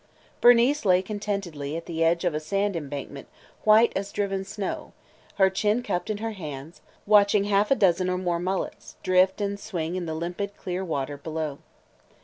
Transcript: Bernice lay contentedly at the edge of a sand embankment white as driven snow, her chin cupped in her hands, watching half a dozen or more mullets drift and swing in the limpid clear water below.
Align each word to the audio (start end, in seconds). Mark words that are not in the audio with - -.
Bernice 0.41 0.83
lay 0.83 1.03
contentedly 1.03 1.77
at 1.77 1.85
the 1.85 2.03
edge 2.03 2.25
of 2.25 2.33
a 2.33 2.39
sand 2.39 2.75
embankment 2.75 3.27
white 3.65 3.93
as 3.95 4.11
driven 4.11 4.43
snow, 4.43 4.93
her 5.35 5.47
chin 5.47 5.83
cupped 5.83 6.09
in 6.09 6.17
her 6.17 6.31
hands, 6.31 6.81
watching 7.05 7.43
half 7.43 7.69
a 7.69 7.75
dozen 7.75 8.09
or 8.09 8.17
more 8.17 8.39
mullets 8.39 8.95
drift 9.03 9.39
and 9.41 9.59
swing 9.59 9.95
in 9.95 10.07
the 10.07 10.15
limpid 10.15 10.57
clear 10.57 10.83
water 10.83 11.17
below. 11.17 11.59